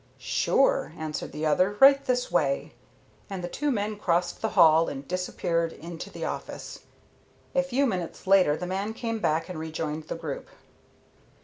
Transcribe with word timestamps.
"Sure," 0.17 0.93
answered 0.97 1.31
the 1.31 1.45
other. 1.45 1.77
"Right 1.79 2.03
this 2.03 2.31
way," 2.31 2.73
and 3.29 3.43
the 3.43 3.47
two 3.47 3.69
men 3.69 3.97
crossed 3.97 4.41
the 4.41 4.49
hall 4.57 4.89
and 4.89 5.07
disappeared 5.07 5.73
in 5.73 5.99
the 5.99 6.25
office. 6.25 6.79
A 7.53 7.61
few 7.61 7.85
minutes 7.85 8.25
later 8.25 8.57
the 8.57 8.65
man 8.65 8.95
came 8.95 9.19
back 9.19 9.47
and 9.47 9.59
rejoined 9.59 10.05
the 10.05 10.15
group. 10.15 10.47